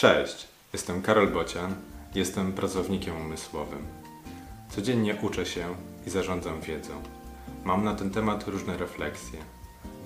Cześć, 0.00 0.48
jestem 0.72 1.02
Karol 1.02 1.28
Bocian, 1.28 1.74
jestem 2.14 2.52
pracownikiem 2.52 3.16
umysłowym. 3.16 3.86
Codziennie 4.68 5.16
uczę 5.22 5.46
się 5.46 5.74
i 6.06 6.10
zarządzam 6.10 6.60
wiedzą. 6.60 7.02
Mam 7.64 7.84
na 7.84 7.94
ten 7.94 8.10
temat 8.10 8.48
różne 8.48 8.76
refleksje. 8.76 9.38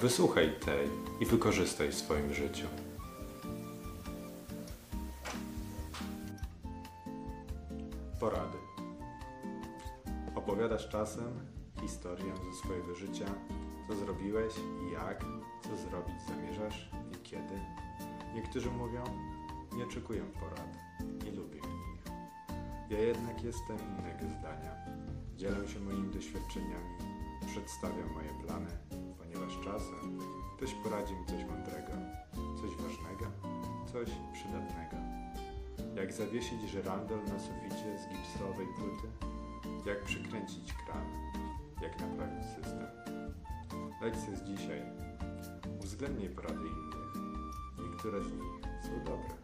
Wysłuchaj 0.00 0.54
tej 0.64 0.88
i 1.20 1.26
wykorzystaj 1.26 1.88
w 1.88 1.94
swoim 1.94 2.34
życiu. 2.34 2.66
Porady. 8.20 8.58
Opowiadasz 10.34 10.88
czasem 10.88 11.40
historię 11.80 12.32
ze 12.52 12.58
swojego 12.58 12.94
życia, 12.94 13.26
co 13.88 13.94
zrobiłeś 13.94 14.54
i 14.56 14.92
jak, 14.92 15.24
co 15.62 15.76
zrobić 15.76 16.16
zamierzasz 16.28 16.90
i 17.12 17.22
kiedy. 17.22 17.60
Niektórzy 18.34 18.70
mówią, 18.70 19.04
nie 19.76 19.84
oczekuję 19.84 20.22
porad, 20.40 20.76
nie 21.24 21.30
lubię 21.30 21.58
ich. 21.58 22.12
Ja 22.90 22.98
jednak 22.98 23.44
jestem 23.44 23.76
innego 23.76 24.34
zdania. 24.38 24.74
Dzielę 25.36 25.68
się 25.68 25.80
moimi 25.80 26.14
doświadczeniami, 26.14 26.94
przedstawiam 27.46 28.12
moje 28.14 28.28
plany, 28.46 28.70
ponieważ 29.18 29.58
czasem 29.64 30.18
ktoś 30.56 30.74
poradzi 30.74 31.14
mi 31.14 31.26
coś 31.26 31.44
mądrego, 31.44 31.92
coś 32.32 32.70
ważnego, 32.70 33.26
coś 33.92 34.08
przydatnego. 34.32 34.96
Jak 35.96 36.12
zawiesić 36.12 36.70
żyrandol 36.70 37.18
na 37.24 37.38
suficie 37.38 37.98
z 37.98 38.08
gipsowej 38.08 38.66
płyty, 38.66 39.08
jak 39.86 40.04
przykręcić 40.04 40.72
kran, 40.72 41.06
jak 41.82 42.00
naprawić 42.00 42.44
system. 42.44 42.86
Lekcja 44.02 44.36
z 44.36 44.44
dzisiaj. 44.44 44.82
Uwzględnij 45.80 46.28
porady 46.28 46.68
innych. 46.68 47.14
Niektóre 47.78 48.22
z 48.22 48.32
nich 48.32 48.62
są 48.82 49.04
dobre. 49.04 49.43